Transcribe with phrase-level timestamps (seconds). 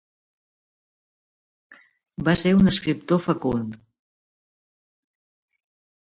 [2.29, 3.77] Va ser un escriptor fecund.